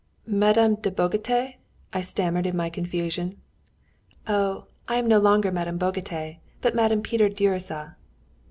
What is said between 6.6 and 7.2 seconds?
Madame